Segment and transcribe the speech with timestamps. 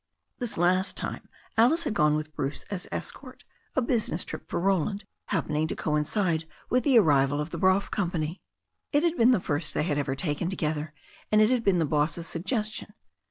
[0.39, 3.43] This last time Alice had gone with Bruce as escort,
[3.75, 7.81] a business trip for Roland happening to coincide with the ar rival of the Brough
[7.87, 8.41] Company.
[8.91, 10.91] It had been the first they had ever taken together,
[11.31, 12.95] and it had been the boss's sugges tion.